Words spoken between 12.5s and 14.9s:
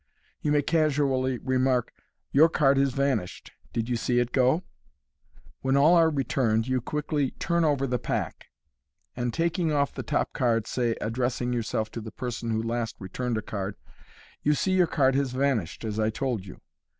last returned a card," You see your